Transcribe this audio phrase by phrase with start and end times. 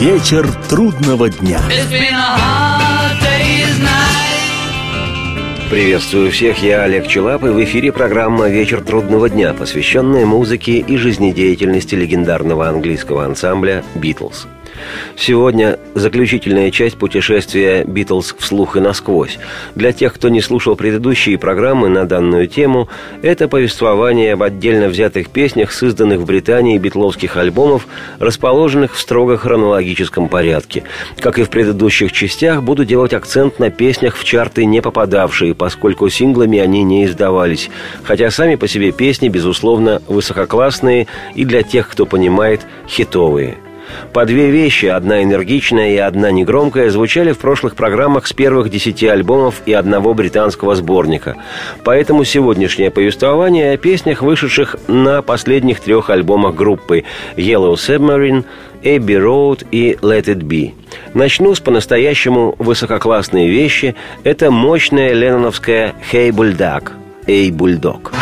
[0.00, 1.60] Вечер трудного дня.
[5.68, 10.96] Приветствую всех, я Олег Челап, и в эфире программа «Вечер трудного дня», посвященная музыке и
[10.96, 14.46] жизнедеятельности легендарного английского ансамбля «Битлз».
[15.16, 19.38] Сегодня заключительная часть путешествия «Битлз вслух и насквозь».
[19.74, 22.88] Для тех, кто не слушал предыдущие программы на данную тему,
[23.22, 27.86] это повествование об отдельно взятых песнях, созданных в Британии битловских альбомов,
[28.18, 30.84] расположенных в строго хронологическом порядке.
[31.18, 36.08] Как и в предыдущих частях, буду делать акцент на песнях в чарты не попадавшие, поскольку
[36.08, 37.70] синглами они не издавались,
[38.02, 43.58] хотя сами по себе песни, безусловно, высококлассные и для тех, кто понимает, хитовые–
[44.12, 49.06] по две вещи, одна энергичная и одна негромкая, звучали в прошлых программах с первых десяти
[49.06, 51.36] альбомов и одного британского сборника.
[51.84, 57.04] Поэтому сегодняшнее повествование о песнях, вышедших на последних трех альбомах группы
[57.36, 58.44] «Yellow Submarine»,
[58.82, 60.72] «Abbey Road» и «Let It Be».
[61.12, 63.94] Начну с по-настоящему высококлассные вещи.
[64.24, 66.92] Это мощная ленноновская «Hey Bulldog»
[67.26, 68.12] «Эй, бульдог».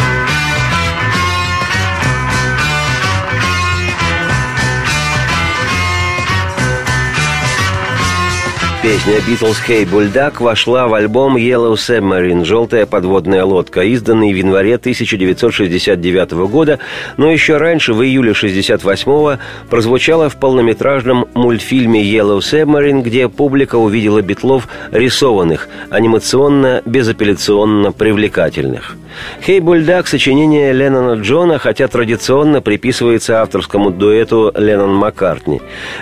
[8.81, 14.77] Песня «Битлз Хей Бульдак» вошла в альбом «Yellow Submarine» «Желтая подводная лодка», изданный в январе
[14.77, 16.79] 1969 года,
[17.17, 24.23] но еще раньше, в июле 1968 прозвучала в полнометражном мультфильме «Yellow Submarine», где публика увидела
[24.23, 28.97] битлов рисованных, анимационно, безапелляционно привлекательных.
[29.45, 35.61] «Хей Бульдак»— сочинение Леннона Джона, хотя традиционно приписывается авторскому дуэту Леннон-Маккартни.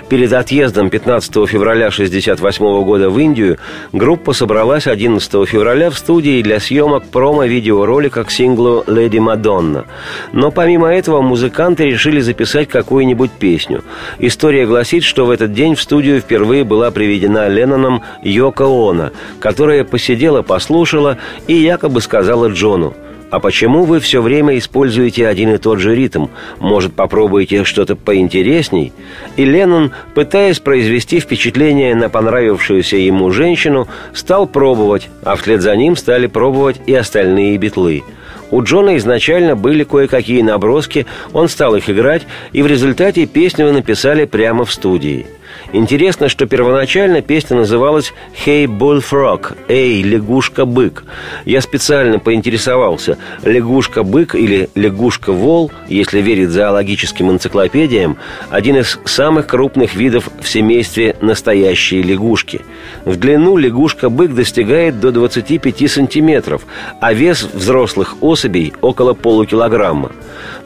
[0.09, 3.57] Перед отъездом 15 февраля 1968 года в Индию,
[3.93, 9.85] группа собралась 11 февраля в студии для съемок промо-видеоролика к синглу «Леди Мадонна».
[10.31, 13.83] Но помимо этого музыканты решили записать какую-нибудь песню.
[14.19, 19.83] История гласит, что в этот день в студию впервые была приведена Ленноном Йоко Оно, которая
[19.83, 22.93] посидела, послушала и якобы сказала Джону–
[23.29, 26.27] а почему вы все время используете один и тот же ритм?
[26.59, 28.93] Может, попробуете что-то поинтересней?
[29.35, 35.97] И Леннон, пытаясь произвести впечатление на понравившуюся ему женщину, стал пробовать, а вслед за ним
[35.97, 38.03] стали пробовать и остальные битлы.
[38.49, 44.23] У Джона изначально были кое-какие наброски, он стал их играть, и в результате песню написали
[44.23, 45.27] прямо в студии–
[45.73, 48.13] Интересно, что первоначально песня называлась
[48.45, 51.03] «Hey Bullfrog»– «Эй, лягушка-бык».
[51.43, 58.17] Я специально поинтересовался, лягушка-бык или лягушка-вол, если верить зоологическим энциклопедиям,
[58.49, 62.61] один из самых крупных видов в семействе настоящие лягушки.
[63.03, 66.65] В длину лягушка-бык достигает до 25 сантиметров,
[67.01, 70.11] а вес взрослых особей– около полукилограмма.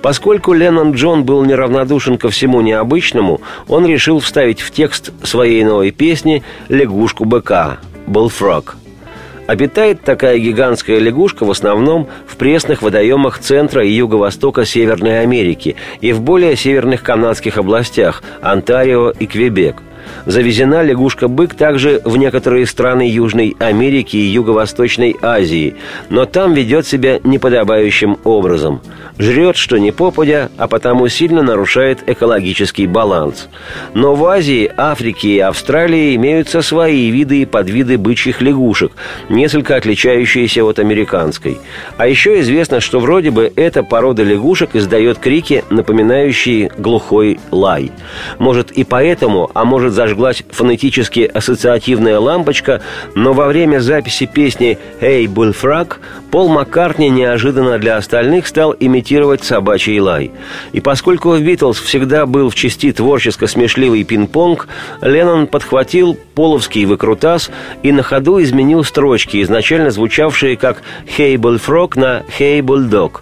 [0.01, 4.90] Поскольку Леннон Джон был неравнодушен ко всему необычному, он решил вставить в текст
[5.23, 8.75] своей новой песни «Лягушку-быка» «Bullfrog».
[9.47, 16.13] Обитает такая гигантская лягушка в основном в пресных водоемах центра и юго-востока Северной Америки и
[16.13, 19.77] в более северных канадских областях– Онтарио и Квебек–
[20.25, 25.75] Завезена лягушка-бык также в некоторые страны Южной Америки и Юго-Восточной Азии,
[26.09, 28.81] но там ведет себя неподобающим образом.
[29.17, 33.49] Жрет, что не попадя, а потому сильно нарушает экологический баланс.
[33.93, 38.91] Но в Азии, Африке и Австралии имеются свои виды и подвиды бычьих лягушек,
[39.29, 41.57] несколько отличающиеся от американской.
[41.97, 47.91] А еще известно, что вроде бы эта порода лягушек издает крики, напоминающие глухой лай.
[48.39, 52.81] Может и поэтому, а может зажглась фонетически ассоциативная лампочка,
[53.13, 55.97] но во время записи песни «Эй, Bullfrog»
[56.31, 60.31] Пол Маккартни неожиданно для остальных стал имитировать собачий лай.
[60.71, 64.67] И поскольку в «Битлз» всегда был в части творческо-смешливый пинг-понг,
[65.01, 67.51] Леннон подхватил половский выкрутас
[67.83, 73.19] и на ходу изменил строчки, изначально звучавшие как «Hey, Bullfrog» на «Hey, Bulldog»,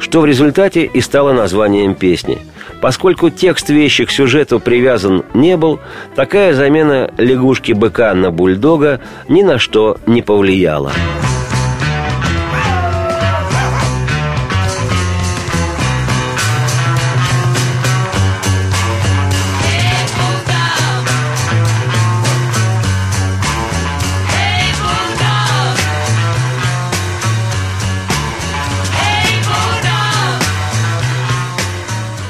[0.00, 2.38] что в результате и стало названием песни–
[2.80, 5.80] Поскольку текст вещи к сюжету привязан не был,
[6.14, 10.92] такая замена лягушки-быка на бульдога ни на что не повлияла.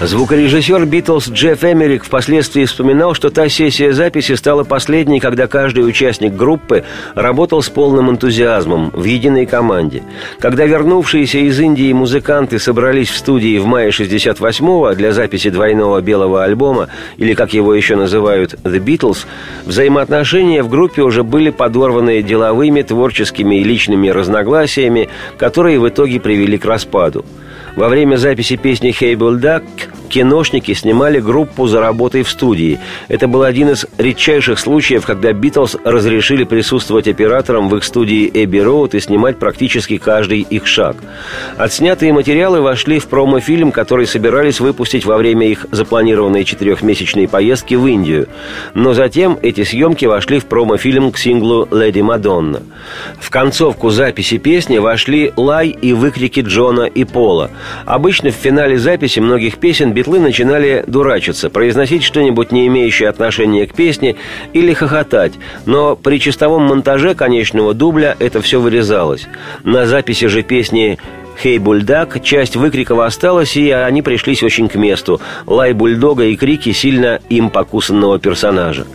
[0.06, 6.32] Звукорежиссер «Битлз» Джефф Эмерик впоследствии вспоминал, что та сессия записи стала последней, когда каждый участник
[6.32, 6.84] группы
[7.16, 10.04] работал с полным энтузиазмом в единой команде.
[10.38, 16.44] Когда вернувшиеся из Индии музыканты собрались в студии в мае 68-го для записи двойного белого
[16.44, 19.26] альбома, или как его еще называют «The Beatles»,
[19.64, 26.58] взаимоотношения в группе уже были подорваны деловыми, творческими и личными разногласиями, которые в итоге привели
[26.58, 27.24] к распаду.
[27.76, 29.62] Во время записи песни «Hey Bulldog»
[30.08, 32.78] киношники снимали группу за работой в студии.
[33.08, 38.58] Это был один из редчайших случаев, когда «Битлз» разрешили присутствовать операторам в их студии «Эбби
[38.58, 40.96] Роуд» и снимать практически каждый их шаг.
[41.58, 47.86] Отснятые материалы вошли в промо-фильм, который собирались выпустить во время их запланированной четырехмесячной поездки в
[47.86, 48.28] Индию.
[48.72, 52.62] Но затем эти съемки вошли в промо-фильм к синглу «Леди Мадонна».
[53.20, 57.50] В концовку записи песни вошли лай и выкрики Джона и Пола–
[57.84, 63.74] Обычно в финале записи многих песен битлы начинали дурачиться, произносить что-нибудь не имеющее отношения к
[63.74, 64.16] песне
[64.52, 65.32] или хохотать,
[65.64, 69.26] но при чистовом монтаже конечного дубля это все вырезалось.
[69.64, 70.98] На записи же песни
[71.42, 75.20] «Хей, бульдог!» часть выкриков осталась, и они пришлись очень к месту.
[75.46, 78.86] Лай бульдога и крики сильно им покусанного персонажа.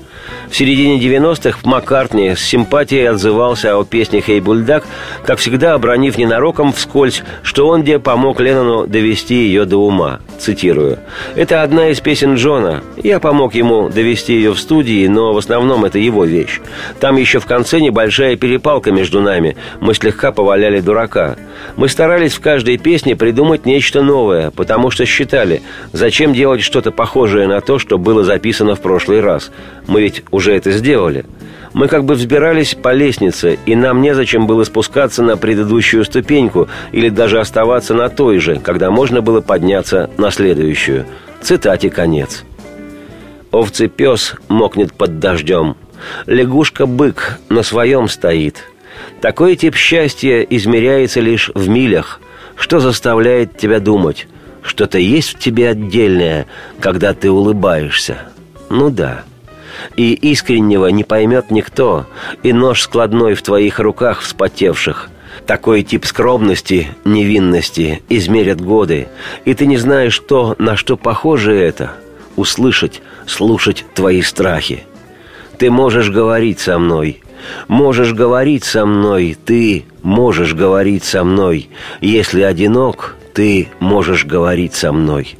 [0.52, 4.84] В середине 90-х Маккартни с симпатией отзывался о песне «Хей, Бульдак»,
[5.26, 10.20] как всегда обронив ненароком вскользь, что он где помог Леннону довести ее до ума.
[10.40, 11.00] Цитирую.
[11.36, 12.84] «Это одна из песен Джона.
[12.98, 16.60] Я помог ему довести ее в студии, но в основном это его вещь.
[17.00, 19.56] Там еще в конце небольшая перепалка между нами.
[19.80, 21.38] Мы слегка поваляли дурака.
[21.78, 25.62] Мы старались в каждой песне придумать нечто новое, потому что считали,
[25.94, 29.52] зачем делать что-то похожее на то, что было записано в прошлый раз.
[29.88, 31.24] Мы ведь уже уже это сделали.
[31.74, 37.10] Мы как бы взбирались по лестнице, и нам незачем было спускаться на предыдущую ступеньку или
[37.10, 41.06] даже оставаться на той же, когда можно было подняться на следующую.
[41.42, 42.44] Цитате конец.
[43.52, 45.76] Овцы-пес мокнет под дождем.
[46.26, 48.64] Лягушка-бык на своем стоит.
[49.22, 52.20] Такой тип счастья измеряется лишь в милях,
[52.56, 54.28] что заставляет тебя думать.
[54.64, 56.48] Что-то есть в тебе отдельное,
[56.80, 58.24] когда ты улыбаешься.
[58.70, 59.24] Ну да
[59.96, 62.06] и искреннего не поймет никто,
[62.44, 65.10] и нож складной в твоих руках вспотевших.
[65.46, 69.08] Такой тип скромности, невинности измерят годы,
[69.46, 71.94] и ты не знаешь то, на что похоже это—
[72.36, 74.84] услышать, слушать твои страхи.
[75.58, 77.22] Ты можешь говорить со мной,
[77.68, 81.70] можешь говорить со мной, ты можешь говорить со мной.
[82.02, 85.38] Если одинок, ты можешь говорить со мной.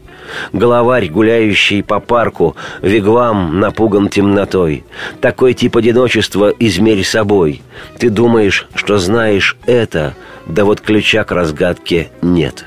[0.54, 4.84] Главарь, гуляющий по парку, вигвам напуган темнотой.
[5.20, 7.62] Такой тип одиночества измерь собой.
[7.98, 10.16] Ты думаешь, что знаешь это,
[10.48, 12.66] да вот ключа к разгадке нет.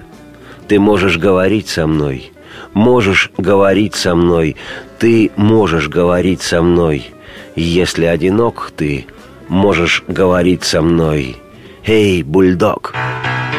[0.68, 2.32] Ты можешь говорить со мной,
[2.72, 4.56] можешь говорить со мной,
[4.98, 7.10] ты можешь говорить со мной.
[7.56, 9.06] Если одинок ты,
[9.48, 11.36] можешь говорить со мной.
[11.86, 12.94] Эй, бульдог!
[12.94, 13.53] Ну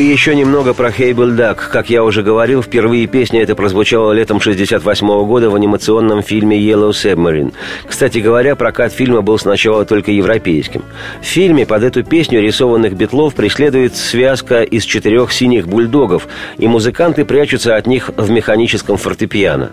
[0.00, 1.68] и еще немного про Хейбл Дак.
[1.70, 6.58] Как я уже говорил, впервые песня эта прозвучала летом 68 -го года в анимационном фильме
[6.58, 7.52] «Yellow Submarine».
[7.86, 10.82] Кстати говоря, прокат фильма был сначала только европейским.
[11.20, 17.26] В фильме под эту песню рисованных битлов преследует связка из четырех синих бульдогов, и музыканты
[17.26, 19.70] прячутся от них в механическом фортепиано.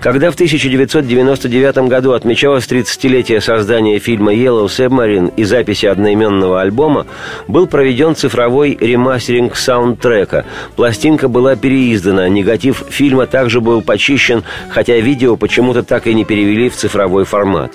[0.00, 7.06] Когда в 1999 году отмечалось 30-летие создания фильма «Yellow Submarine» и записи одноименного альбома,
[7.46, 10.46] был проведен цифровой ремастеринг саундтрека.
[10.76, 16.70] Пластинка была переиздана, негатив фильма также был почищен, хотя видео почему-то так и не перевели
[16.70, 17.72] в цифровой формат.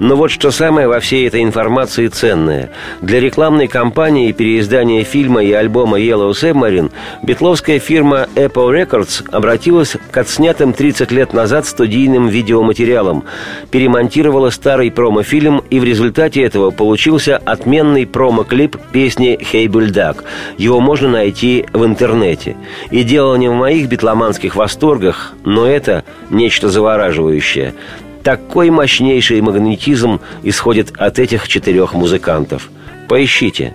[0.00, 2.70] Но вот что самое во всей этой информации ценное.
[3.00, 6.90] Для рекламной кампании переиздания фильма и альбома Yellow Submarine
[7.22, 13.22] битловская фирма Apple Records обратилась к отснятым 30 лет назад студийным видеоматериалам,
[13.70, 20.24] перемонтировала старый промо-фильм и в результате этого получился отменный промо-клип песни «Hey Bulldog».
[20.58, 21.35] Его можно найти
[21.72, 22.56] в интернете.
[22.90, 27.74] И дело не в моих битломанских восторгах, но это нечто завораживающее.
[28.22, 32.70] Такой мощнейший магнетизм исходит от этих четырех музыкантов.
[33.08, 33.74] Поищите.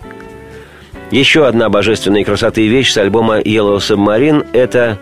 [1.11, 4.97] Еще одна божественной красоты вещь с альбома Yellow Submarine– это...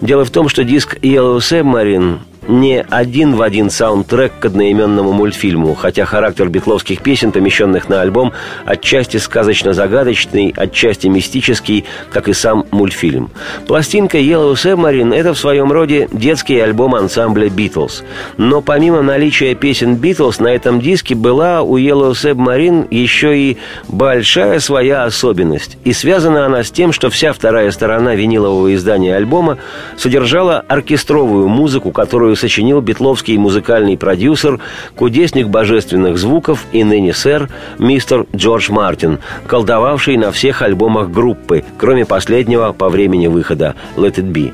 [0.00, 5.74] Дело в том, что диск Yellow Submarine не один в один саундтрек к одноименному мультфильму,
[5.74, 8.32] хотя характер битловских песен, помещенных на альбом,
[8.64, 13.30] отчасти сказочно-загадочный, отчасти мистический, как и сам мультфильм.
[13.66, 18.04] Пластинка Yellow Submarine– это в своем роде детский альбом ансамбля «Битлз».
[18.36, 23.58] Но помимо наличия песен «Битлз» на этом диске была у Yellow Submarine еще и
[23.88, 25.78] большая своя особенность.
[25.84, 29.58] И связана она с тем, что вся вторая сторона винилового издания альбома
[29.96, 34.58] содержала оркестровую музыку, которую которую сочинил битловский музыкальный продюсер,
[34.96, 37.48] кудесник божественных звуков и ныне сэр
[37.78, 44.32] мистер Джордж Мартин, колдовавший на всех альбомах группы, кроме последнего по времени выхода «Let It
[44.32, 44.52] Be».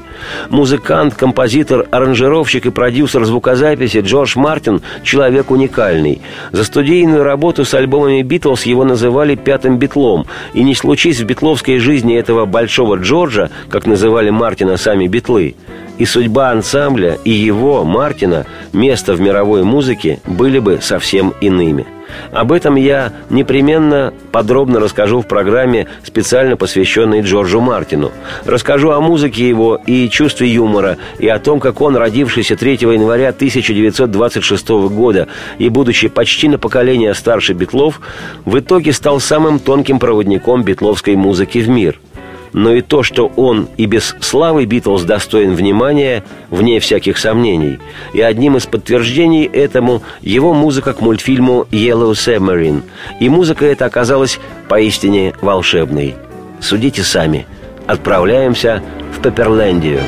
[0.50, 6.20] Музыкант, композитор, аранжировщик и продюсер звукозаписи Джордж Мартин– человек уникальный.
[6.52, 11.78] За студийную работу с альбомами «Битлз» его называли «пятым битлом», и не случись в битловской
[11.78, 15.54] жизни этого большого Джорджа, как называли Мартина сами битлы,
[16.00, 21.86] и судьба ансамбля, и его, Мартина, место в мировой музыке были бы совсем иными.
[22.32, 28.12] Об этом я непременно подробно расскажу в программе, специально посвященной Джорджу Мартину.
[28.46, 33.28] Расскажу о музыке его и чувстве юмора, и о том, как он, родившийся 3 января
[33.28, 35.28] 1926 года
[35.58, 38.00] и будучи почти на поколение старше Битлов,
[38.46, 42.00] в итоге стал самым тонким проводником битловской музыки в мир–
[42.52, 47.78] но и то, что он и без славы Битлз достоин внимания, вне всяких сомнений.
[48.12, 52.82] И одним из подтверждений этому его музыка к мультфильму «Yellow Submarine».
[53.20, 54.38] И музыка эта оказалась
[54.68, 56.16] поистине волшебной.
[56.60, 57.46] Судите сами.
[57.86, 58.82] Отправляемся
[59.16, 60.00] в Пепперлендию.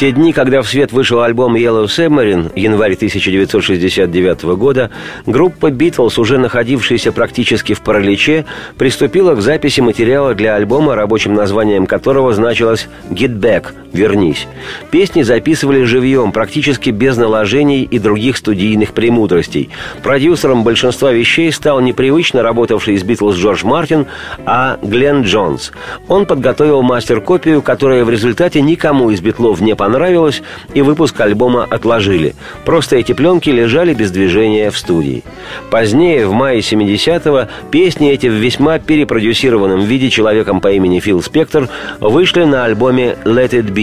[0.00, 4.90] Те дни, когда в свет вышел альбом Yellow Submarine, январь 1969 года,
[5.26, 8.46] группа Битлз, уже находившаяся практически в параличе,
[8.78, 14.46] приступила к записи материала для альбома, рабочим названием которого значилось «Get Back»– «Вернись».
[14.90, 19.70] Песни записывали живьем, практически без наложений и других студийных премудростей.
[20.02, 24.06] Продюсером большинства вещей стал непривычно работавший из Битлз Джордж Мартин,
[24.44, 25.72] а Глен Джонс.
[26.08, 30.42] Он подготовил мастер-копию, которая в результате никому из Битлов не понравилась,
[30.74, 32.34] и выпуск альбома отложили.
[32.64, 35.24] Просто эти пленки лежали без движения в студии.
[35.70, 41.68] Позднее, в мае 70-го, песни эти в весьма перепродюсированном виде человеком по имени Фил Спектор
[42.00, 43.79] вышли на альбоме «Let It Be».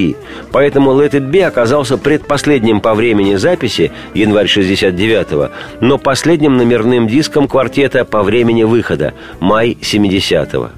[0.52, 5.50] Поэтому «Let It Be» оказался предпоследним по времени записи, январь 69-го,
[5.82, 10.70] но последним номерным диском квартета по времени выхода, май 70-го.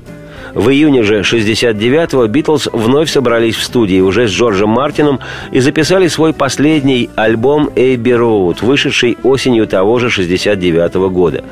[0.54, 5.20] В июне же 69-го Битлз вновь собрались в студии уже с Джорджем Мартином
[5.52, 11.44] и записали свой последний альбом «Эйби Роуд», вышедший осенью того же 69-го года.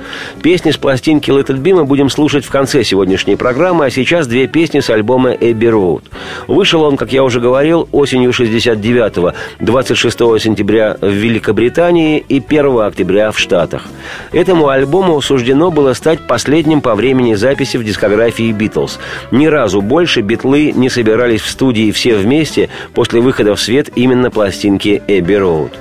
[0.42, 4.48] Песни с пластинки «Little Be» мы будем слушать в конце сегодняшней программы, а сейчас две
[4.48, 6.04] песни с альбома «Эйби Роуд».
[6.48, 13.32] Вышел он, как я уже говорил, осенью 69-го, 26 сентября в Великобритании и 1 октября
[13.32, 13.84] в Штатах.
[14.32, 18.87] Этому альбому суждено было стать последним по времени записи в дискографии «Битлз».
[18.88, 19.00] Битлз.
[19.32, 24.32] Ни разу больше битлы не собирались в студии все вместе после выхода в свет именно
[24.32, 25.74] пластинки «Эбби Роуд».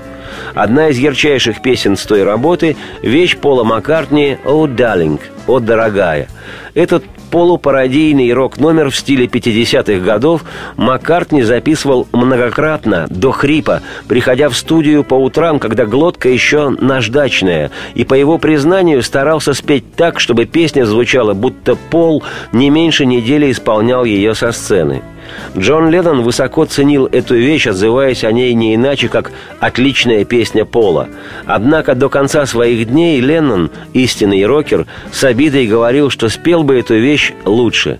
[0.54, 6.28] Одна из ярчайших песен с той работы– вещь Пола Маккартни «О, Даллинг», «О, дорогая».
[6.74, 10.44] Этот полупародийный рок-номер в стиле 50-х годов
[10.76, 18.04] Маккартни записывал многократно, до хрипа, приходя в студию по утрам, когда глотка еще наждачная, и,
[18.04, 24.04] по его признанию, старался спеть так, чтобы песня звучала, будто Пол не меньше недели исполнял
[24.04, 25.02] ее со сцены–
[25.56, 31.08] Джон Леннон высоко ценил эту вещь, отзываясь о ней не иначе, как «отличная песня Пола».
[31.46, 36.94] Однако до конца своих дней Леннон, истинный рокер, с обидой говорил, что спел бы эту
[36.94, 37.98] вещь лучше.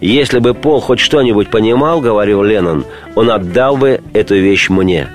[0.00, 5.08] «Если бы Пол хоть что-нибудь понимал,— говорил Леннон,— он отдал бы эту вещь мне».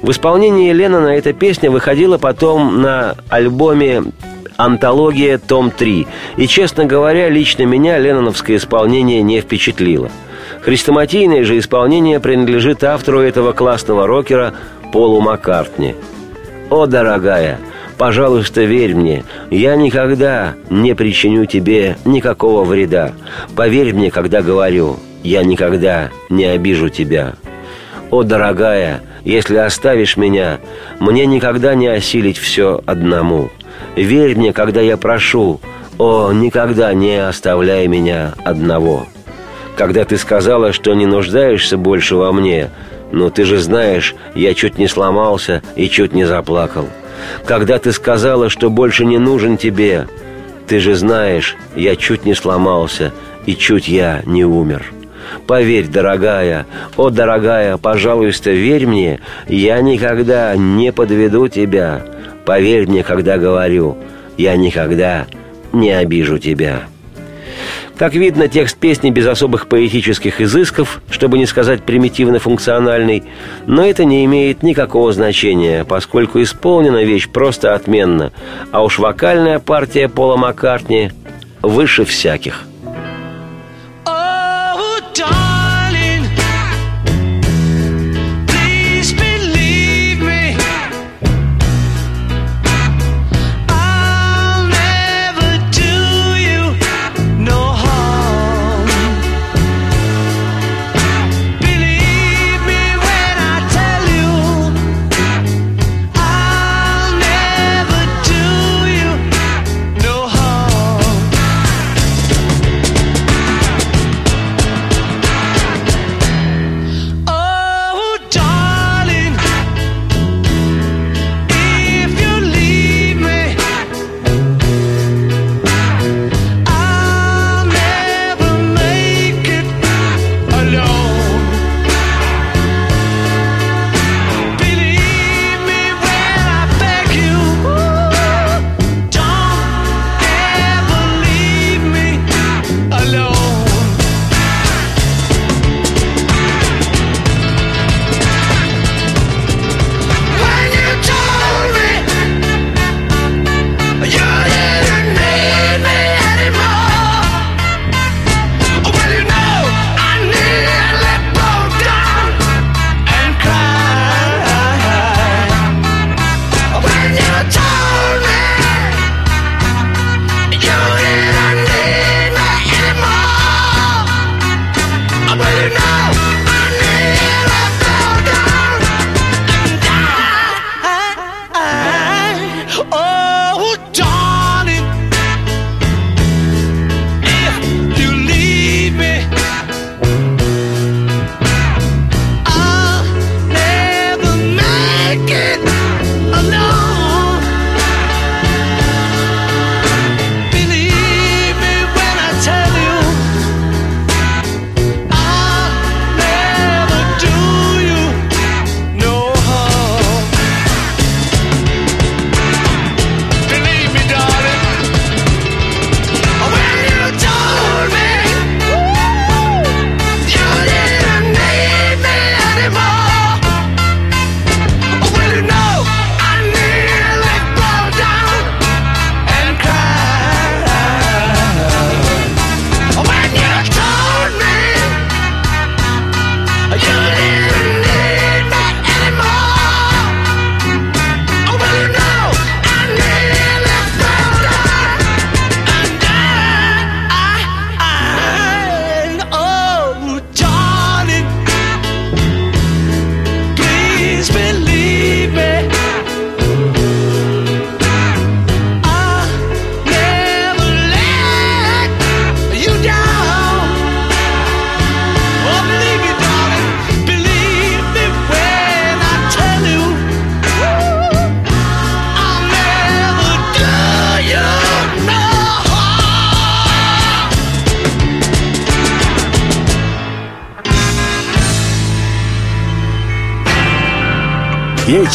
[0.00, 4.04] В исполнении Леннона эта песня выходила потом на альбоме
[4.56, 5.38] «Антология.
[5.38, 6.06] Том 3».
[6.36, 10.10] И, честно говоря, лично меня ленноновское исполнение не впечатлило–
[10.66, 14.52] Хрестоматийное же исполнение принадлежит автору этого классного рокера
[14.92, 15.94] Полу Маккартни.
[16.70, 17.60] «О, дорогая,
[17.98, 23.12] пожалуйста, верь мне, я никогда не причиню тебе никакого вреда.
[23.54, 27.34] Поверь мне, когда говорю, я никогда не обижу тебя.
[28.10, 30.58] О, дорогая, если оставишь меня,
[31.00, 33.50] мне никогда не осилить все одному.
[33.96, 35.60] Верь мне, когда я прошу,
[35.98, 39.06] о, никогда не оставляй меня одного»
[39.76, 42.70] когда ты сказала, что не нуждаешься больше во мне,
[43.12, 46.88] но ты же знаешь, я чуть не сломался и чуть не заплакал.
[47.44, 50.06] Когда ты сказала, что больше не нужен тебе,
[50.66, 53.12] ты же знаешь, я чуть не сломался
[53.46, 54.84] и чуть я не умер.
[55.46, 62.04] Поверь, дорогая, о, дорогая, пожалуйста, верь мне, я никогда не подведу тебя.
[62.44, 63.96] Поверь мне, когда говорю,
[64.36, 65.26] я никогда
[65.72, 66.86] не обижу тебя».
[67.98, 73.24] Как видно, текст песни без особых поэтических изысков, чтобы не сказать примитивно-функциональный,
[73.66, 78.32] но это не имеет никакого значения, поскольку исполнена вещь просто отменно,
[78.70, 81.10] а уж вокальная партия Пола Маккартни
[81.62, 82.64] выше всяких–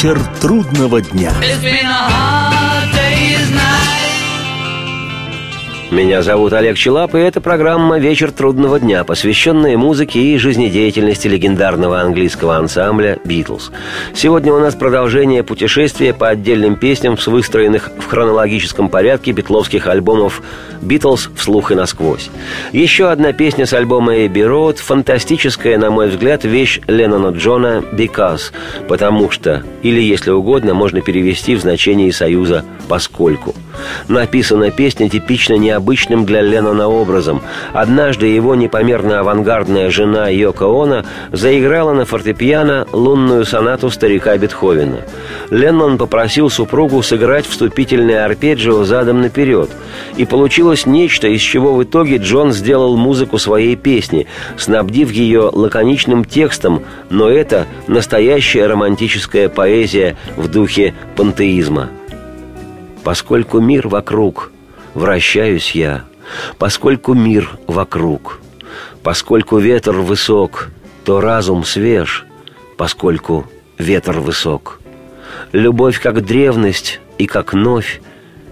[0.01, 1.31] Вечер трудного дня.
[6.01, 12.01] Меня зовут Олег Челап, и это программа «Вечер трудного дня», посвященная музыке и жизнедеятельности легендарного
[12.01, 13.71] английского ансамбля «Битлз».
[14.15, 20.41] Сегодня у нас продолжение путешествия по отдельным песням с выстроенных в хронологическом порядке битловских альбомов
[20.81, 21.29] «Битлз.
[21.35, 22.31] Вслух и насквозь».
[22.71, 28.51] Еще одна песня с альбома «Эбби Роуд»– фантастическая, на мой взгляд, вещь Леннона Джона «Because»,
[28.87, 33.53] потому что, или, если угодно, можно перевести в значении союза «поскольку».
[34.07, 35.53] Написана песня типично
[35.91, 37.41] необычным для Леннона образом.
[37.73, 45.01] Однажды его непомерно авангардная жена Йоко Оно заиграла на фортепиано лунную сонату старика Бетховена.
[45.49, 49.69] Леннон попросил супругу сыграть вступительное арпеджио задом наперед.
[50.17, 54.27] И получилось нечто, из чего в итоге Джон сделал музыку своей песни,
[54.57, 61.89] снабдив ее лаконичным текстом, но это настоящая романтическая поэзия в духе пантеизма–
[63.03, 64.50] Поскольку мир вокруг,
[64.93, 66.05] вращаюсь я,
[66.57, 68.39] Поскольку мир вокруг,
[69.03, 70.69] Поскольку ветер высок,
[71.03, 72.25] то разум свеж,
[72.77, 73.45] Поскольку
[73.77, 74.79] ветер высок.
[75.51, 78.01] Любовь как древность и как новь,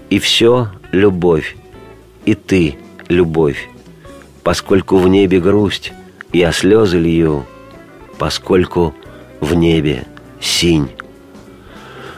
[0.10, 1.56] И все любовь,
[2.26, 3.70] и ты любовь.
[4.44, 5.94] Поскольку в небе грусть,
[6.34, 7.46] я слезы лью,
[8.18, 8.94] Поскольку
[9.40, 10.06] в небе
[10.42, 10.90] синь.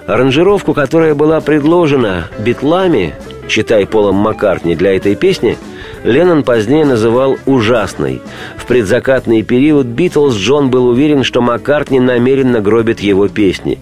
[0.08, 3.14] Аранжировку, которая была предложена битлами,
[3.48, 5.58] читай Полом Маккартни для этой песни,
[6.04, 8.22] Леннон позднее называл «ужасной».
[8.58, 13.78] В предзакатный период «Битлз» Джон был уверен, что Маккартни намеренно гробит его песни.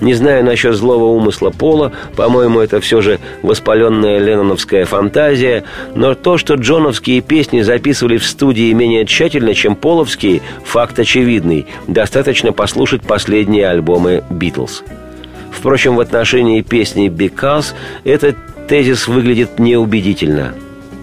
[0.00, 6.38] Не знаю насчет злого умысла Пола, по-моему, это все же воспаленная ленноновская фантазия, но то,
[6.38, 11.66] что джоновские песни записывали в студии менее тщательно, чем половские, факт очевидный.
[11.86, 14.82] Достаточно послушать последние альбомы «Битлз».
[15.50, 18.36] Впрочем, в отношении песни «Because» этот
[18.70, 20.54] тезис выглядит неубедительно.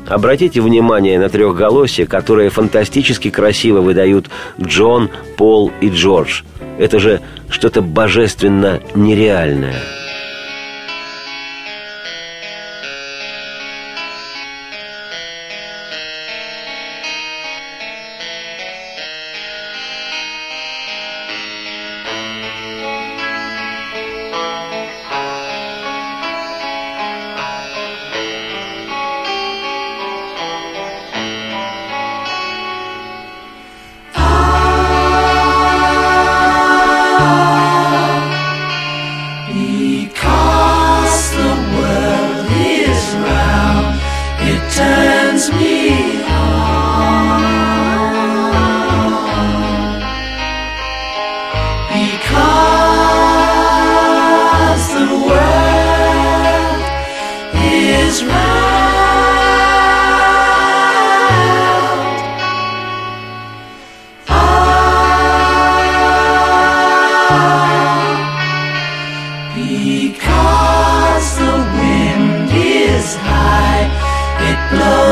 [0.08, 6.44] Обратите внимание на трехголосие, которое фантастически красиво выдают Джон, Пол и Джордж.
[6.80, 9.76] Это же что-то божественно нереальное–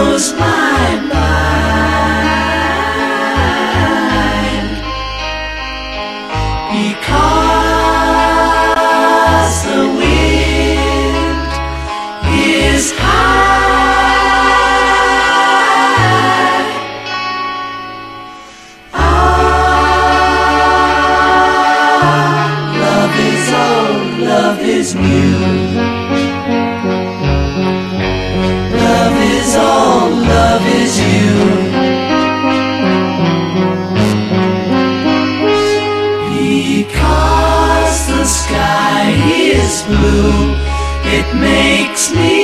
[0.05, 0.64] goes my.
[41.39, 42.34] makes me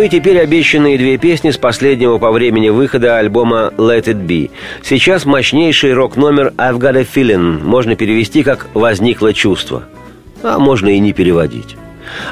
[0.00, 4.50] Ну и теперь обещанные две песни с последнего по времени выхода альбома «Let It Be».
[4.82, 9.82] Сейчас мощнейший рок-номер «I've Got a Feeling» можно перевести как «Возникло чувство».
[10.42, 11.76] А можно и не переводить.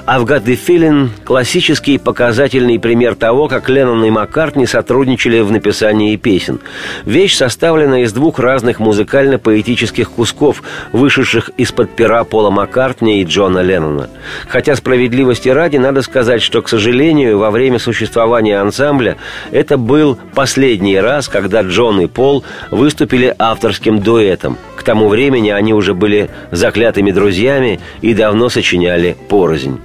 [0.06, 6.60] I've the Feeling– классический показательный пример того, как Леннон и Маккартни сотрудничали в написании песен.
[7.04, 10.62] Вещь составлена из двух разных музыкально-поэтических кусков,
[10.92, 14.08] вышедших из-под пера Пола Маккартни и Джона Леннона.
[14.48, 19.16] Хотя справедливости ради надо сказать, что, к сожалению, во время существования ансамбля
[19.50, 24.56] это был последний раз, когда Джон и Пол выступили авторским дуэтом.
[24.76, 29.80] К тому времени они уже были заклятыми друзьями и давно сочиняли порознь жизнь.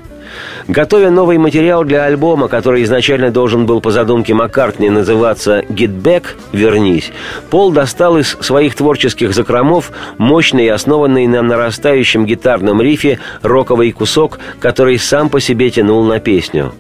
[0.68, 6.24] Готовя новый материал для альбома, который изначально должен был по задумке Маккартни называться «Get Back»–
[6.54, 7.12] «Вернись»,
[7.50, 14.98] Пол достал из своих творческих закромов мощный основанный на нарастающем гитарном рифе роковый кусок, который
[14.98, 16.74] сам по себе тянул на песню.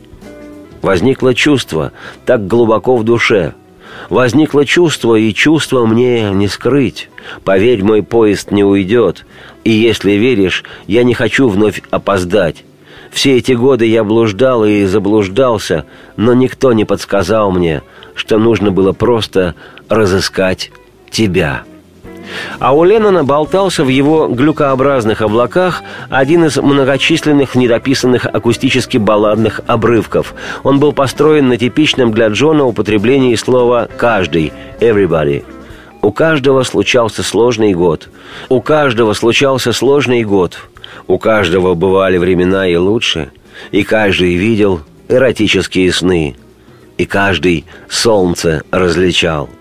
[0.81, 1.91] Возникло чувство,
[2.25, 3.53] так глубоко в душе–
[4.09, 7.09] Возникло чувство, и чувство мне не скрыть.
[7.43, 9.25] Поверь, мой поезд не уйдет.
[9.63, 12.65] И если веришь, я не хочу вновь опоздать.
[13.13, 15.85] Все эти годы я блуждал и заблуждался,
[16.17, 17.83] но никто не подсказал мне,
[18.15, 19.55] что нужно было просто
[19.87, 20.71] разыскать
[21.11, 21.63] тебя».
[22.59, 30.33] А у Леннона болтался в его глюкообразных облаках один из многочисленных недописанных акустически балладных обрывков.
[30.63, 35.43] Он был построен на типичном для Джона употреблении слова «каждый»– «everybody».
[36.01, 38.09] У каждого случался сложный год.
[38.49, 40.59] У каждого случался сложный год.
[41.07, 43.31] У каждого бывали времена и лучше.
[43.71, 46.35] И каждый видел эротические сны.
[46.97, 49.49] И каждый солнце различал–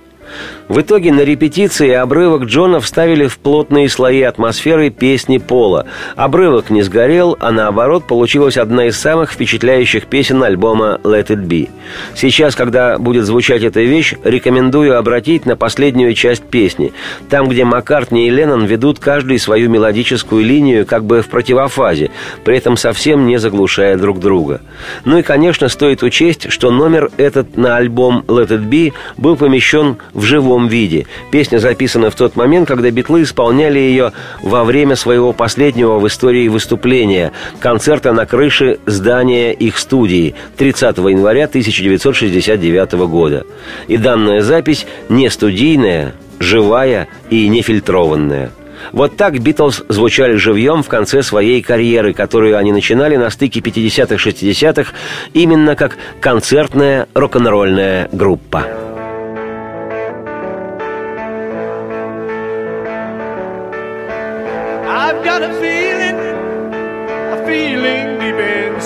[0.72, 5.85] в итоге на репетиции обрывок Джона вставили в плотные слои атмосферы песни Пола.
[6.16, 11.68] Обрывок не сгорел, а наоборот получилась одна из самых впечатляющих песен альбома «Let It Be».
[12.14, 16.94] Сейчас, когда будет звучать эта вещь, рекомендую обратить на последнюю часть песни.
[17.28, 22.11] Там, где Маккартни и Леннон ведут каждый свою мелодическую линию как бы в противофазе,
[22.44, 24.62] при этом совсем не заглушая друг друга.
[25.04, 29.98] Ну и, конечно, стоит учесть, что номер этот на альбом «Let It Be» был помещен
[30.14, 31.07] в живом живом виде.
[31.31, 36.48] Песня записана в тот момент, когда битлы исполняли ее во время своего последнего в истории
[36.48, 43.44] выступления– концерта на крыше здания их студии 30 января 1969 года.
[43.88, 48.51] И данная запись не студийная, живая и нефильтрованная–
[48.90, 54.92] вот так Битлз звучали живьем в конце своей карьеры, которую они начинали на стыке 50-х-60-х
[55.35, 58.91] именно как концертная рок-н-ролльная группа.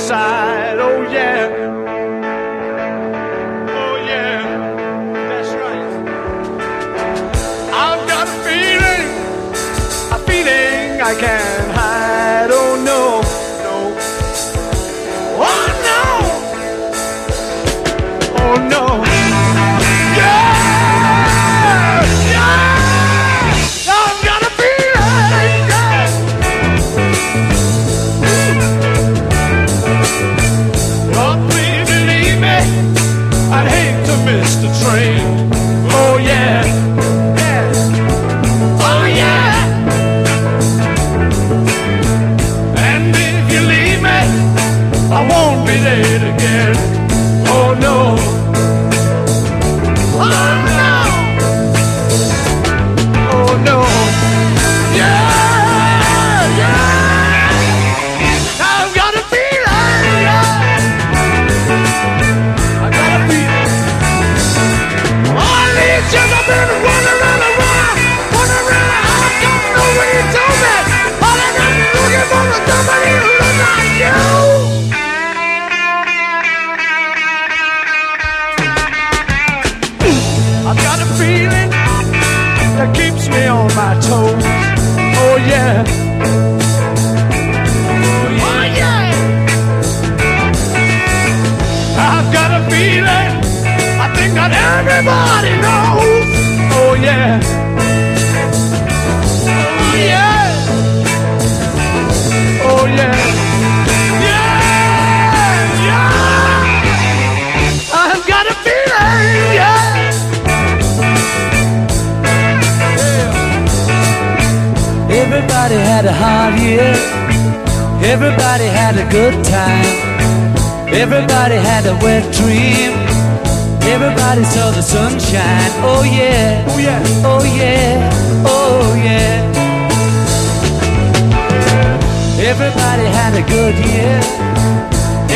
[0.06, 0.78] Side.
[0.78, 1.48] Oh, yeah.
[3.80, 4.38] Oh, yeah.
[5.28, 5.86] That's right.
[7.74, 9.08] I've got a feeling,
[10.12, 12.50] a feeling I can't hide.
[12.52, 13.20] Oh, no,
[13.66, 13.76] no.
[15.50, 16.02] Oh, no.
[18.38, 18.85] Oh, no.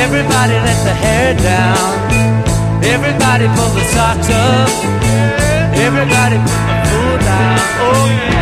[0.01, 1.93] Everybody let the hair down.
[2.83, 4.71] Everybody pull the socks up.
[5.77, 7.59] Everybody put the food down.
[7.85, 8.40] Oh yeah.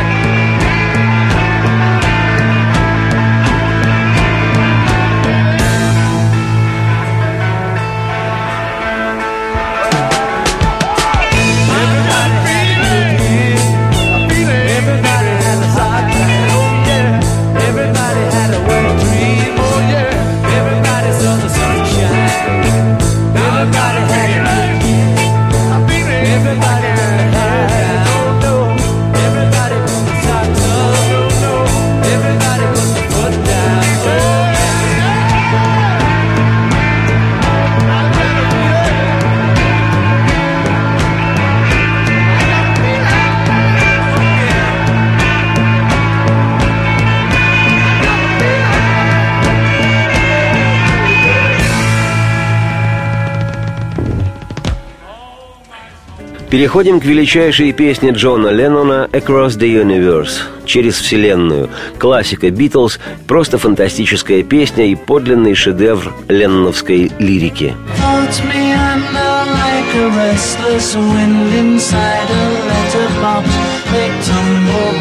[56.59, 61.71] Переходим к величайшей песне Джона Леннона «Across the Universe»– «Через Вселенную».
[61.99, 62.99] Классика Битлз,
[63.29, 67.77] просто фантастическая песня и подлинный шедевр ленноновской лирики.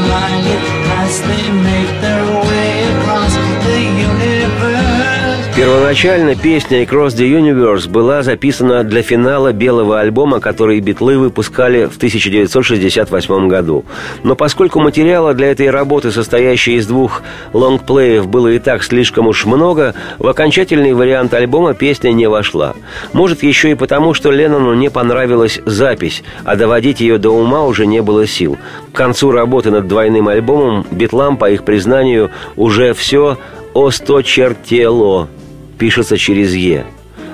[0.07, 1.56] Like
[5.87, 11.95] Первоначально песня «Across the Universe» была записана для финала белого альбома, который битлы выпускали в
[11.95, 13.85] 1968 году.
[14.21, 17.23] Но поскольку материала для этой работы, состоящей из двух
[17.53, 22.73] лонгплеев, было и так слишком уж много, в окончательный вариант альбома песня не вошла.
[23.13, 27.85] Может, еще и потому, что Леннону не понравилась запись, а доводить ее до ума уже
[27.85, 28.57] не было сил.
[28.91, 33.37] К концу работы над двойным альбомом битлам, по их признанию, уже все
[33.73, 35.29] осточертело
[35.77, 36.85] пишется через «е».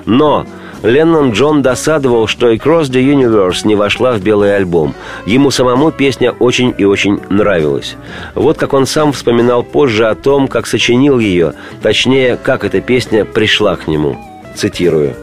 [0.06, 0.46] Но
[0.84, 4.94] Леннон Джон досадовал, что «Across the Universe» не вошла в белый альбом.
[5.24, 7.96] Ему самому песня очень и очень нравилась.
[8.34, 13.24] Вот как он сам вспоминал позже о том, как сочинил ее, точнее, как эта песня
[13.24, 14.18] пришла к нему.
[14.54, 15.14] Цитирую.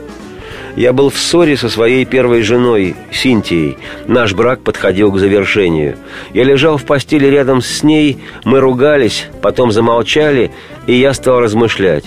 [0.75, 3.77] Я был в ссоре со своей первой женой, Синтией.
[4.07, 5.97] Наш брак подходил к завершению.
[6.33, 10.51] Я лежал в постели рядом с ней, мы ругались, потом замолчали,
[10.87, 12.05] и я стал размышлять.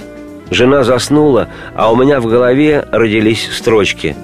[0.50, 4.16] Жена заснула, а у меня в голове родились строчки.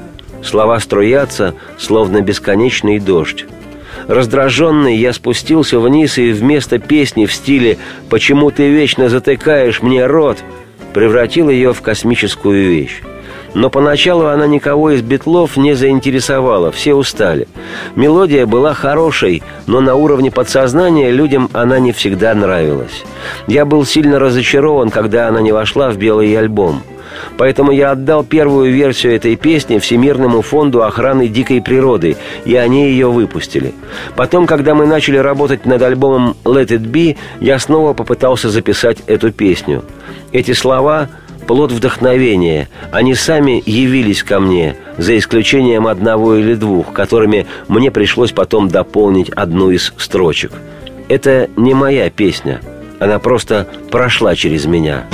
[0.43, 3.47] Слова струятся, словно бесконечный дождь.
[4.07, 10.39] Раздраженный, я спустился вниз и вместо песни в стиле «Почему ты вечно затыкаешь мне рот?»
[10.93, 13.01] превратил ее в космическую вещь.
[13.55, 17.49] Но поначалу она никого из битлов не заинтересовала, все устали.
[17.97, 23.05] Мелодия была хорошей, но на уровне подсознания людям она не всегда нравилась.
[23.47, 26.83] Я был сильно разочарован, когда она не вошла в белый альбом.
[27.37, 33.11] Поэтому я отдал первую версию этой песни Всемирному фонду охраны дикой природы, и они ее
[33.11, 33.75] выпустили.
[34.17, 39.33] Потом, когда мы начали работать над альбомом «Let It Be», я снова попытался записать эту
[39.33, 39.85] песню.
[40.33, 41.09] Эти слова
[41.51, 42.69] плод вдохновения.
[42.93, 49.31] Они сами явились ко мне, за исключением одного или двух, которыми мне пришлось потом дополнить
[49.31, 50.53] одну из строчек.
[51.09, 52.61] Это не моя песня.
[53.01, 55.07] Она просто прошла через меня.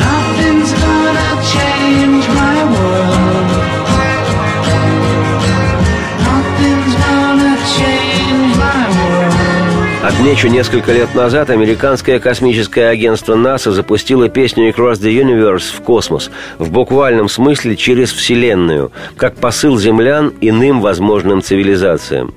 [10.18, 16.30] Отмечу, несколько лет назад американское космическое агентство НАСА запустило песню «Across the Universe» в космос,
[16.58, 22.32] в буквальном смысле через Вселенную, как посыл землян иным возможным цивилизациям.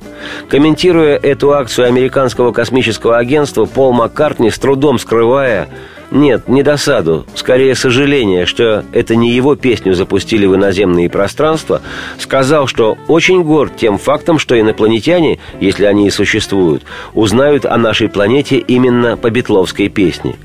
[0.49, 5.69] Комментируя эту акцию американского космического агентства, Пол Маккартни, с трудом скрывая
[6.11, 11.81] нет, не досаду, скорее сожаление, что это не его песню запустили в иноземные пространства,
[12.17, 16.83] сказал, что очень горд тем фактом, что инопланетяне, если они и существуют,
[17.13, 20.35] узнают о нашей планете именно по битловской песне.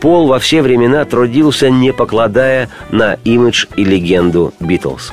[0.00, 5.12] Пол во все времена трудился, не покладая на имидж и легенду Битлз.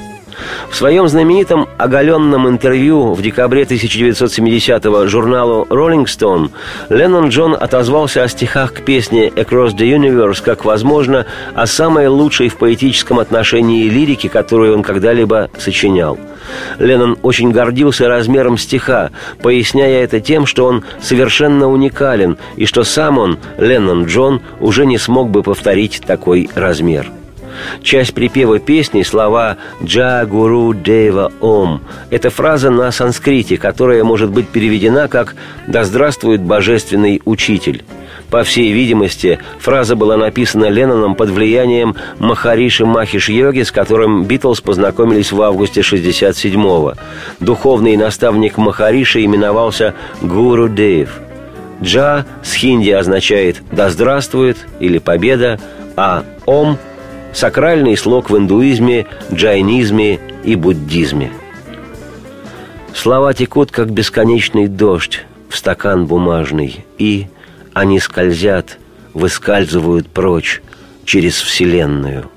[0.70, 6.52] В своем знаменитом оголенном интервью в декабре 1970-го журналу Rolling Stone
[6.90, 11.26] Леннон Джон отозвался о стихах к песне «Across the Universe» как, возможно,
[11.56, 16.18] о самой лучшей в поэтическом отношении лирике, которую он когда-либо сочинял.
[16.80, 19.12] Леннон очень гордился размером стиха,
[19.42, 24.98] поясняя это тем, что он совершенно уникален и что сам он, Леннон Джон, уже не
[24.98, 27.12] смог бы повторить такой размер.
[27.82, 31.82] Часть припева песни– слова «Джа Гуру Дева Ом».
[32.10, 35.36] Это фраза на санскрите, которая может быть переведена как
[35.68, 37.84] «Да здравствует божественный учитель».
[38.30, 44.60] По всей видимости, фраза была написана Ленноном под влиянием Махариши Махиш Йоги, с которым Битлз
[44.60, 46.96] познакомились в августе 67-го.
[47.40, 51.20] Духовный наставник Махариши именовался Гуру Дейв.
[51.82, 55.60] Джа с хинди означает «да здравствует» или «победа»,
[55.96, 56.78] а «ом»–
[57.34, 61.32] сакральный слог в индуизме, джайнизме и буддизме.
[62.94, 67.28] Слова текут, как бесконечный дождь в стакан бумажный, и
[67.74, 68.80] они скользят,
[69.14, 70.62] выскальзывают прочь
[71.06, 72.30] через Вселенную.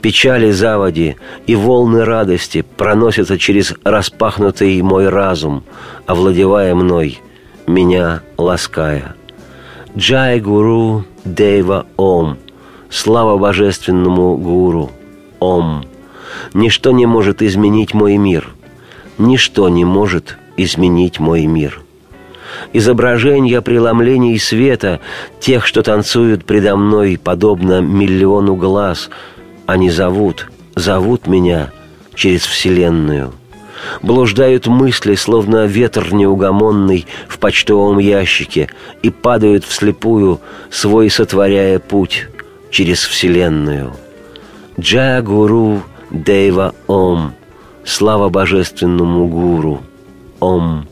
[0.00, 1.16] Печали заводи
[1.46, 5.64] и волны радости проносятся через распахнутый мой разум,
[6.06, 7.20] овладевая мной,
[7.66, 9.14] меня лаская.
[9.96, 12.38] Джай Гуру Дейва Ом,
[12.90, 14.90] слава божественному Гуру
[15.38, 15.84] Ом.
[16.54, 18.50] Ничто не может изменить мой мир.
[19.18, 21.82] Ничто не может изменить мой мир
[22.72, 25.00] изображения преломлений света,
[25.40, 29.10] тех, что танцуют предо мной, подобно миллиону глаз.
[29.66, 31.70] Они зовут, зовут меня
[32.14, 33.32] через Вселенную.
[34.02, 38.68] Блуждают мысли, словно ветер неугомонный в почтовом ящике,
[39.02, 42.28] и падают вслепую, свой сотворяя путь
[42.70, 43.94] через Вселенную.
[44.78, 47.34] Джа Гуру Дейва Ом,
[47.84, 49.82] слава божественному Гуру,
[50.40, 50.86] Ом.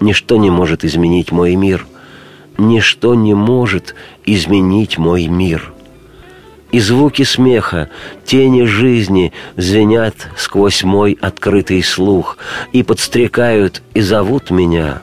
[0.00, 1.86] Ничто не может изменить мой мир.
[2.58, 3.94] Ничто не может
[4.24, 5.72] изменить мой мир.
[6.70, 7.88] И звуки смеха,
[8.24, 12.38] тени жизни звенят сквозь мой открытый слух
[12.72, 15.02] и подстрекают и зовут меня.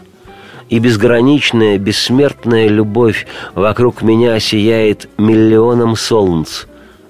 [0.69, 6.65] И безграничная, бессмертная любовь вокруг меня сияет миллионом солнц.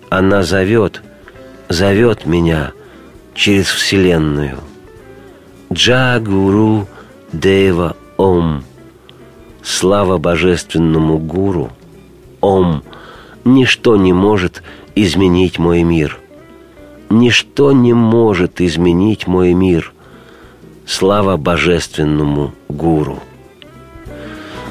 [0.09, 1.01] Она зовет,
[1.67, 2.71] зовет меня
[3.35, 4.59] через Вселенную.
[5.71, 6.87] Джа-гуру–
[7.33, 8.63] Дева Ом.
[9.61, 11.69] Слава божественному гуру.
[12.41, 12.81] Ом.
[13.45, 14.63] Ничто не может
[14.95, 16.17] изменить мой мир.
[17.09, 19.93] Ничто не может изменить мой мир.
[20.87, 23.19] Слава божественному гуру.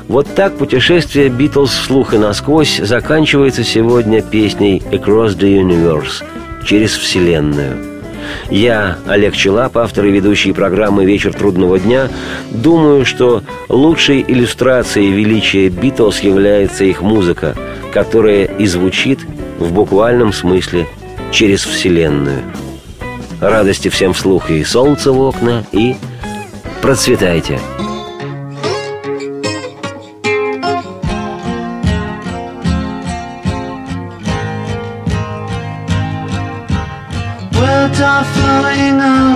[0.09, 6.25] Вот так путешествие Битлз вслух и насквозь заканчивается сегодня песней «Across the Universe»
[6.65, 7.85] через Вселенную–
[8.51, 12.09] я, Олег Челап, автор и ведущий программы «Вечер трудного дня»,
[12.51, 17.55] думаю, что лучшей иллюстрацией величия Битлз является их музыка,
[17.93, 19.21] которая и звучит
[19.59, 20.87] в буквальном смысле
[21.31, 22.43] через Вселенную.
[23.41, 25.97] Радости всем вслух и солнце в окна, и
[26.81, 27.59] процветайте!
[27.79, 27.98] are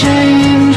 [0.00, 0.67] shame.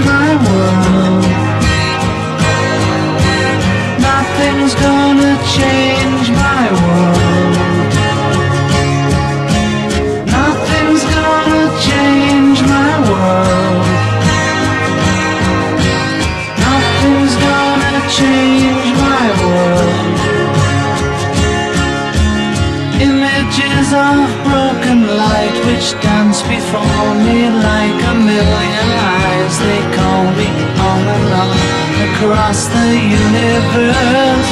[33.22, 34.49] Universe.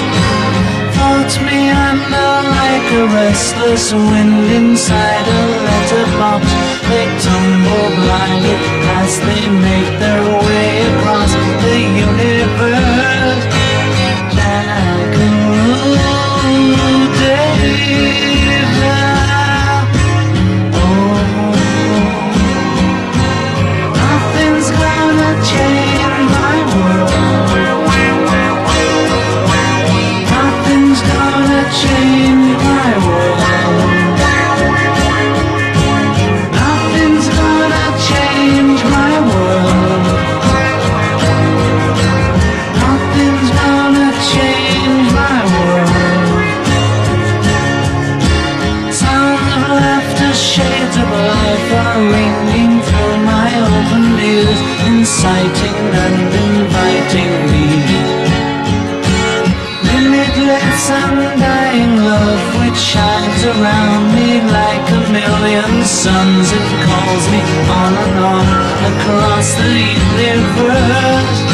[0.96, 6.44] Thoughts meander like a restless wind inside a letterbox.
[6.90, 8.56] They tumble blindly
[9.00, 10.69] as they make their way
[62.80, 66.52] shines around me like a million suns.
[66.52, 68.46] It calls me on and on
[68.92, 69.72] across the
[70.16, 71.49] universe.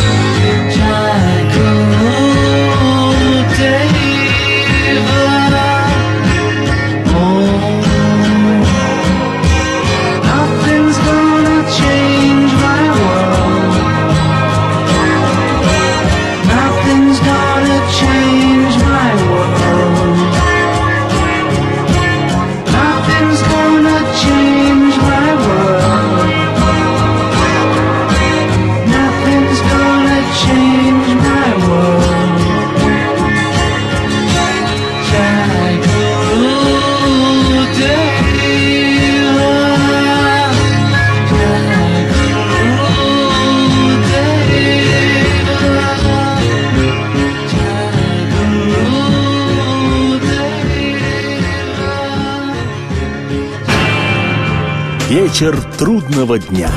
[55.36, 56.70] Вечер трудного дня.